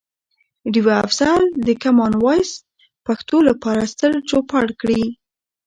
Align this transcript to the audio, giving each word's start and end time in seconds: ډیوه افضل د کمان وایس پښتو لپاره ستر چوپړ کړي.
ډیوه 0.73 0.95
افضل 1.05 1.41
د 1.67 1.67
کمان 1.83 2.13
وایس 2.23 2.51
پښتو 3.05 3.37
لپاره 3.49 3.81
ستر 3.93 4.11
چوپړ 4.29 4.65
کړي. 4.81 5.03